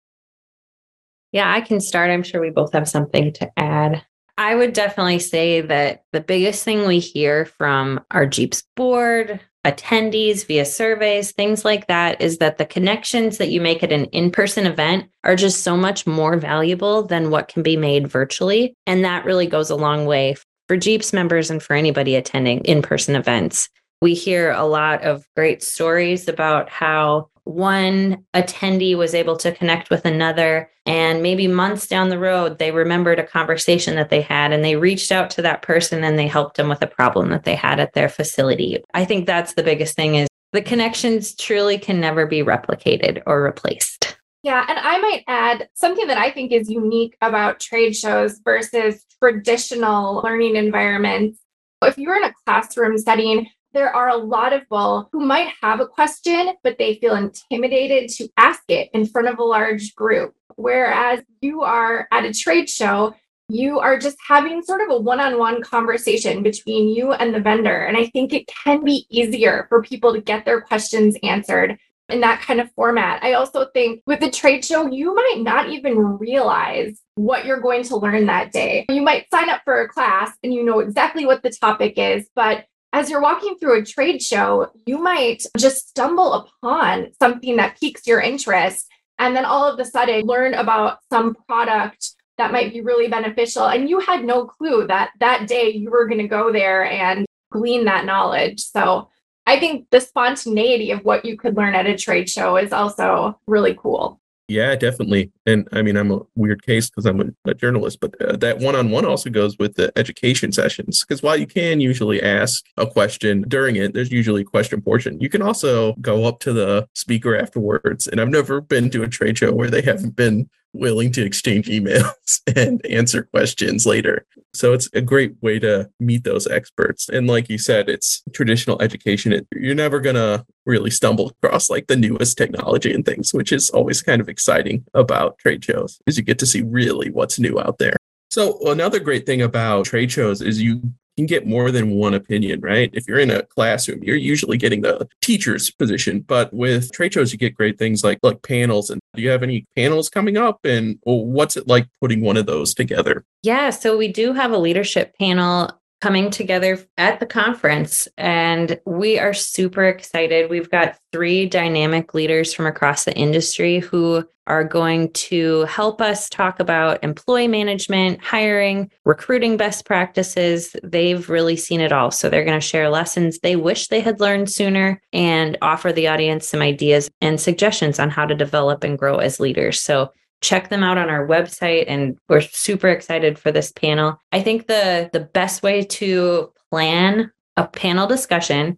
Yeah, 1.32 1.52
I 1.52 1.60
can 1.60 1.80
start. 1.80 2.10
I'm 2.10 2.22
sure 2.22 2.40
we 2.40 2.50
both 2.50 2.72
have 2.72 2.88
something 2.88 3.32
to 3.34 3.50
add. 3.58 4.02
I 4.38 4.54
would 4.54 4.72
definitely 4.72 5.18
say 5.18 5.60
that 5.62 6.04
the 6.12 6.20
biggest 6.20 6.64
thing 6.64 6.86
we 6.86 6.98
hear 6.98 7.46
from 7.46 8.00
our 8.10 8.26
GEAPS 8.26 8.62
board, 8.76 9.40
attendees 9.66 10.46
via 10.46 10.64
surveys, 10.64 11.32
things 11.32 11.64
like 11.64 11.88
that, 11.88 12.20
is 12.20 12.38
that 12.38 12.56
the 12.56 12.64
connections 12.64 13.38
that 13.38 13.50
you 13.50 13.60
make 13.60 13.82
at 13.82 13.92
an 13.92 14.04
in 14.06 14.30
person 14.30 14.64
event 14.64 15.10
are 15.24 15.34
just 15.34 15.64
so 15.64 15.76
much 15.76 16.06
more 16.06 16.36
valuable 16.36 17.02
than 17.02 17.30
what 17.30 17.48
can 17.48 17.62
be 17.64 17.76
made 17.76 18.06
virtually. 18.06 18.76
And 18.86 19.04
that 19.04 19.24
really 19.24 19.48
goes 19.48 19.68
a 19.68 19.76
long 19.76 20.06
way 20.06 20.36
for 20.68 20.76
GEAPS 20.76 21.12
members 21.12 21.50
and 21.50 21.62
for 21.62 21.74
anybody 21.74 22.14
attending 22.14 22.60
in 22.60 22.80
person 22.80 23.16
events. 23.16 23.68
We 24.00 24.14
hear 24.14 24.52
a 24.52 24.64
lot 24.64 25.02
of 25.02 25.26
great 25.34 25.62
stories 25.62 26.28
about 26.28 26.68
how 26.68 27.28
one 27.46 28.24
attendee 28.34 28.96
was 28.96 29.14
able 29.14 29.36
to 29.36 29.52
connect 29.52 29.88
with 29.88 30.04
another. 30.04 30.68
And 30.84 31.22
maybe 31.22 31.46
months 31.46 31.86
down 31.86 32.08
the 32.08 32.18
road, 32.18 32.58
they 32.58 32.72
remembered 32.72 33.20
a 33.20 33.26
conversation 33.26 33.94
that 33.94 34.10
they 34.10 34.20
had 34.20 34.52
and 34.52 34.64
they 34.64 34.74
reached 34.74 35.12
out 35.12 35.30
to 35.30 35.42
that 35.42 35.62
person 35.62 36.02
and 36.02 36.18
they 36.18 36.26
helped 36.26 36.56
them 36.56 36.68
with 36.68 36.82
a 36.82 36.88
problem 36.88 37.30
that 37.30 37.44
they 37.44 37.54
had 37.54 37.78
at 37.78 37.92
their 37.92 38.08
facility. 38.08 38.82
I 38.94 39.04
think 39.04 39.26
that's 39.26 39.54
the 39.54 39.62
biggest 39.62 39.94
thing 39.94 40.16
is 40.16 40.28
the 40.52 40.60
connections 40.60 41.36
truly 41.36 41.78
can 41.78 42.00
never 42.00 42.26
be 42.26 42.42
replicated 42.42 43.22
or 43.26 43.42
replaced. 43.42 44.16
Yeah, 44.42 44.64
and 44.68 44.78
I 44.78 44.98
might 44.98 45.24
add 45.28 45.68
something 45.74 46.08
that 46.08 46.18
I 46.18 46.32
think 46.32 46.50
is 46.50 46.68
unique 46.68 47.16
about 47.20 47.60
trade 47.60 47.94
shows 47.94 48.40
versus 48.44 49.04
traditional 49.22 50.20
learning 50.24 50.56
environments. 50.56 51.38
If 51.82 51.96
you're 51.96 52.16
in 52.16 52.24
a 52.24 52.34
classroom 52.44 52.98
setting, 52.98 53.48
there 53.76 53.94
are 53.94 54.08
a 54.08 54.16
lot 54.16 54.54
of 54.54 54.62
people 54.62 55.10
who 55.12 55.20
might 55.20 55.52
have 55.60 55.80
a 55.80 55.86
question, 55.86 56.54
but 56.64 56.78
they 56.78 56.94
feel 56.94 57.14
intimidated 57.14 58.08
to 58.08 58.26
ask 58.38 58.62
it 58.68 58.88
in 58.94 59.04
front 59.04 59.28
of 59.28 59.38
a 59.38 59.44
large 59.44 59.94
group. 59.94 60.34
Whereas 60.56 61.20
you 61.42 61.62
are 61.62 62.08
at 62.10 62.24
a 62.24 62.32
trade 62.32 62.70
show, 62.70 63.14
you 63.50 63.78
are 63.78 63.98
just 63.98 64.16
having 64.26 64.62
sort 64.62 64.80
of 64.80 64.88
a 64.90 64.98
one 64.98 65.20
on 65.20 65.38
one 65.38 65.62
conversation 65.62 66.42
between 66.42 66.88
you 66.88 67.12
and 67.12 67.34
the 67.34 67.40
vendor. 67.40 67.84
And 67.84 67.98
I 67.98 68.06
think 68.06 68.32
it 68.32 68.46
can 68.46 68.82
be 68.82 69.06
easier 69.10 69.66
for 69.68 69.82
people 69.82 70.14
to 70.14 70.22
get 70.22 70.46
their 70.46 70.62
questions 70.62 71.14
answered 71.22 71.78
in 72.08 72.20
that 72.22 72.40
kind 72.40 72.60
of 72.60 72.72
format. 72.72 73.22
I 73.22 73.34
also 73.34 73.66
think 73.74 74.00
with 74.06 74.20
the 74.20 74.30
trade 74.30 74.64
show, 74.64 74.90
you 74.90 75.14
might 75.14 75.40
not 75.40 75.68
even 75.68 75.98
realize 75.98 76.98
what 77.16 77.44
you're 77.44 77.60
going 77.60 77.82
to 77.84 77.96
learn 77.96 78.24
that 78.26 78.52
day. 78.52 78.86
You 78.88 79.02
might 79.02 79.28
sign 79.30 79.50
up 79.50 79.60
for 79.64 79.82
a 79.82 79.88
class 79.88 80.32
and 80.42 80.54
you 80.54 80.64
know 80.64 80.78
exactly 80.78 81.26
what 81.26 81.42
the 81.42 81.50
topic 81.50 81.98
is, 81.98 82.26
but 82.34 82.64
as 82.96 83.10
you're 83.10 83.20
walking 83.20 83.58
through 83.58 83.78
a 83.78 83.84
trade 83.84 84.22
show, 84.22 84.70
you 84.86 84.96
might 84.96 85.42
just 85.58 85.90
stumble 85.90 86.32
upon 86.32 87.08
something 87.20 87.56
that 87.56 87.78
piques 87.78 88.06
your 88.06 88.22
interest. 88.22 88.86
And 89.18 89.36
then 89.36 89.44
all 89.44 89.70
of 89.70 89.78
a 89.78 89.84
sudden 89.84 90.24
learn 90.24 90.54
about 90.54 91.00
some 91.12 91.34
product 91.46 92.12
that 92.38 92.52
might 92.52 92.72
be 92.72 92.80
really 92.80 93.08
beneficial. 93.08 93.66
And 93.66 93.90
you 93.90 94.00
had 94.00 94.24
no 94.24 94.46
clue 94.46 94.86
that 94.86 95.10
that 95.20 95.46
day 95.46 95.68
you 95.68 95.90
were 95.90 96.06
going 96.06 96.22
to 96.22 96.26
go 96.26 96.50
there 96.50 96.86
and 96.86 97.26
glean 97.52 97.84
that 97.84 98.06
knowledge. 98.06 98.60
So 98.60 99.10
I 99.44 99.60
think 99.60 99.88
the 99.90 100.00
spontaneity 100.00 100.90
of 100.90 101.04
what 101.04 101.26
you 101.26 101.36
could 101.36 101.54
learn 101.54 101.74
at 101.74 101.86
a 101.86 101.98
trade 101.98 102.30
show 102.30 102.56
is 102.56 102.72
also 102.72 103.38
really 103.46 103.76
cool. 103.78 104.20
Yeah, 104.48 104.76
definitely. 104.76 105.32
And 105.44 105.68
I 105.72 105.82
mean, 105.82 105.96
I'm 105.96 106.12
a 106.12 106.20
weird 106.36 106.64
case 106.64 106.88
because 106.88 107.04
I'm 107.04 107.20
a, 107.20 107.50
a, 107.50 107.54
journalist, 107.54 107.98
but 108.00 108.20
uh, 108.22 108.36
that 108.36 108.58
one 108.60 108.76
on 108.76 108.90
one 108.90 109.04
also 109.04 109.28
goes 109.28 109.58
with 109.58 109.74
the 109.74 109.90
education 109.98 110.52
sessions. 110.52 111.04
Because 111.04 111.20
while 111.20 111.36
you 111.36 111.48
can 111.48 111.80
usually 111.80 112.22
ask 112.22 112.64
a 112.76 112.86
question 112.86 113.44
during 113.48 113.74
it, 113.74 113.92
there's 113.92 114.12
usually 114.12 114.42
a 114.42 114.44
question 114.44 114.80
portion. 114.80 115.20
You 115.20 115.28
can 115.28 115.42
also 115.42 115.94
go 115.94 116.26
up 116.26 116.38
to 116.40 116.52
the 116.52 116.88
speaker 116.94 117.36
afterwards. 117.36 118.06
And 118.06 118.20
I've 118.20 118.28
never 118.28 118.60
been 118.60 118.88
to 118.90 119.02
a 119.02 119.08
trade 119.08 119.36
show 119.36 119.52
where 119.52 119.70
they 119.70 119.82
haven't 119.82 120.14
been 120.14 120.48
willing 120.78 121.12
to 121.12 121.24
exchange 121.24 121.68
emails 121.68 122.40
and 122.56 122.84
answer 122.86 123.22
questions 123.22 123.86
later. 123.86 124.26
So 124.54 124.72
it's 124.72 124.88
a 124.94 125.00
great 125.00 125.34
way 125.42 125.58
to 125.58 125.90
meet 126.00 126.24
those 126.24 126.46
experts. 126.46 127.08
And 127.08 127.26
like 127.26 127.50
you 127.50 127.58
said, 127.58 127.88
it's 127.88 128.22
traditional 128.32 128.80
education. 128.80 129.32
It, 129.32 129.46
you're 129.52 129.74
never 129.74 130.00
going 130.00 130.16
to 130.16 130.46
really 130.64 130.90
stumble 130.90 131.32
across 131.42 131.68
like 131.68 131.86
the 131.86 131.96
newest 131.96 132.38
technology 132.38 132.92
and 132.92 133.04
things, 133.04 133.34
which 133.34 133.52
is 133.52 133.70
always 133.70 134.02
kind 134.02 134.20
of 134.20 134.28
exciting 134.28 134.84
about 134.94 135.38
trade 135.38 135.64
shows, 135.64 136.00
is 136.06 136.16
you 136.16 136.24
get 136.24 136.38
to 136.38 136.46
see 136.46 136.62
really 136.62 137.10
what's 137.10 137.38
new 137.38 137.58
out 137.60 137.78
there. 137.78 137.96
So 138.30 138.58
another 138.68 138.98
great 138.98 139.26
thing 139.26 139.42
about 139.42 139.86
trade 139.86 140.10
shows 140.10 140.42
is 140.42 140.60
you 140.60 140.82
can 141.16 141.26
get 141.26 141.46
more 141.46 141.70
than 141.70 141.90
one 141.90 142.14
opinion, 142.14 142.60
right? 142.60 142.90
If 142.92 143.08
you're 143.08 143.18
in 143.18 143.30
a 143.30 143.42
classroom, 143.42 144.02
you're 144.02 144.16
usually 144.16 144.56
getting 144.56 144.82
the 144.82 145.08
teacher's 145.22 145.70
position, 145.70 146.20
but 146.20 146.52
with 146.52 146.92
trade 146.92 147.14
shows, 147.14 147.32
you 147.32 147.38
get 147.38 147.54
great 147.54 147.78
things 147.78 148.04
like 148.04 148.18
like 148.22 148.42
panels. 148.42 148.90
And 148.90 149.00
do 149.14 149.22
you 149.22 149.30
have 149.30 149.42
any 149.42 149.66
panels 149.76 150.08
coming 150.08 150.36
up? 150.36 150.60
And 150.64 150.98
what's 151.04 151.56
it 151.56 151.66
like 151.66 151.88
putting 152.00 152.20
one 152.20 152.36
of 152.36 152.46
those 152.46 152.74
together? 152.74 153.24
Yeah, 153.42 153.70
so 153.70 153.96
we 153.96 154.08
do 154.08 154.32
have 154.32 154.52
a 154.52 154.58
leadership 154.58 155.14
panel 155.18 155.70
coming 156.00 156.30
together 156.30 156.78
at 156.98 157.20
the 157.20 157.26
conference 157.26 158.06
and 158.18 158.78
we 158.84 159.18
are 159.18 159.32
super 159.32 159.84
excited. 159.84 160.50
We've 160.50 160.70
got 160.70 160.98
three 161.12 161.46
dynamic 161.46 162.12
leaders 162.12 162.52
from 162.52 162.66
across 162.66 163.04
the 163.04 163.14
industry 163.14 163.78
who 163.78 164.24
are 164.46 164.62
going 164.62 165.10
to 165.12 165.62
help 165.62 166.00
us 166.00 166.28
talk 166.28 166.60
about 166.60 167.02
employee 167.02 167.48
management, 167.48 168.22
hiring, 168.22 168.90
recruiting 169.04 169.56
best 169.56 169.84
practices. 169.84 170.76
They've 170.84 171.28
really 171.28 171.56
seen 171.56 171.80
it 171.80 171.92
all. 171.92 172.10
So 172.10 172.28
they're 172.28 172.44
going 172.44 172.60
to 172.60 172.66
share 172.66 172.88
lessons 172.88 173.40
they 173.40 173.56
wish 173.56 173.88
they 173.88 174.00
had 174.00 174.20
learned 174.20 174.50
sooner 174.50 175.00
and 175.12 175.58
offer 175.62 175.92
the 175.92 176.08
audience 176.08 176.48
some 176.48 176.62
ideas 176.62 177.10
and 177.20 177.40
suggestions 177.40 177.98
on 177.98 178.10
how 178.10 178.26
to 178.26 178.34
develop 178.34 178.84
and 178.84 178.98
grow 178.98 179.16
as 179.16 179.40
leaders. 179.40 179.80
So 179.80 180.12
check 180.42 180.68
them 180.68 180.82
out 180.82 180.98
on 180.98 181.08
our 181.08 181.26
website 181.26 181.84
and 181.88 182.18
we're 182.28 182.40
super 182.40 182.88
excited 182.88 183.38
for 183.38 183.50
this 183.50 183.72
panel. 183.72 184.20
I 184.32 184.42
think 184.42 184.66
the 184.66 185.10
the 185.12 185.20
best 185.20 185.62
way 185.62 185.82
to 185.82 186.52
plan 186.70 187.32
a 187.56 187.66
panel 187.66 188.06
discussion 188.06 188.76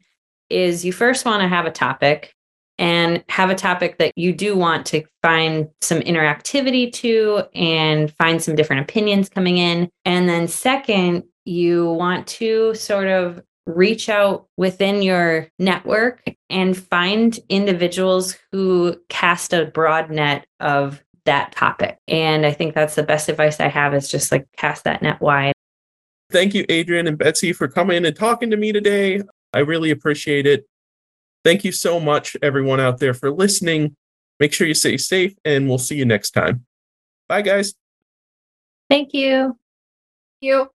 is 0.50 0.84
you 0.84 0.92
first 0.92 1.24
want 1.24 1.42
to 1.42 1.48
have 1.48 1.66
a 1.66 1.70
topic 1.70 2.34
and 2.78 3.24
have 3.28 3.50
a 3.50 3.54
topic 3.54 3.98
that 3.98 4.12
you 4.16 4.32
do 4.32 4.56
want 4.56 4.86
to 4.86 5.02
find 5.20 5.68
some 5.80 5.98
interactivity 6.00 6.92
to 6.92 7.42
and 7.54 8.12
find 8.14 8.40
some 8.40 8.54
different 8.54 8.82
opinions 8.82 9.28
coming 9.28 9.58
in. 9.58 9.90
And 10.04 10.28
then, 10.28 10.46
second, 10.46 11.24
you 11.44 11.90
want 11.92 12.26
to 12.28 12.74
sort 12.74 13.08
of 13.08 13.42
reach 13.66 14.08
out 14.08 14.46
within 14.56 15.02
your 15.02 15.48
network 15.58 16.22
and 16.48 16.76
find 16.76 17.38
individuals 17.48 18.36
who 18.52 18.96
cast 19.08 19.52
a 19.52 19.66
broad 19.66 20.10
net 20.10 20.46
of 20.60 21.02
that 21.28 21.52
topic. 21.52 21.98
And 22.08 22.46
I 22.46 22.52
think 22.52 22.74
that's 22.74 22.94
the 22.94 23.02
best 23.02 23.28
advice 23.28 23.60
I 23.60 23.68
have 23.68 23.94
is 23.94 24.08
just 24.08 24.32
like 24.32 24.48
cast 24.56 24.84
that 24.84 25.02
net 25.02 25.20
wide. 25.20 25.52
Thank 26.30 26.54
you, 26.54 26.64
Adrianne 26.66 27.06
and 27.06 27.18
Betsy, 27.18 27.52
for 27.52 27.68
coming 27.68 28.06
and 28.06 28.16
talking 28.16 28.50
to 28.50 28.56
me 28.56 28.72
today. 28.72 29.20
I 29.52 29.58
really 29.58 29.90
appreciate 29.90 30.46
it. 30.46 30.66
Thank 31.44 31.64
you 31.64 31.72
so 31.72 32.00
much, 32.00 32.34
everyone 32.42 32.80
out 32.80 32.98
there, 32.98 33.12
for 33.12 33.30
listening. 33.30 33.94
Make 34.40 34.54
sure 34.54 34.66
you 34.66 34.74
stay 34.74 34.96
safe, 34.96 35.34
and 35.44 35.68
we'll 35.68 35.78
see 35.78 35.96
you 35.96 36.04
next 36.04 36.30
time. 36.30 36.64
Bye, 37.28 37.42
guys. 37.42 37.74
Thank 38.88 39.12
you. 39.12 39.58
You. 40.40 40.70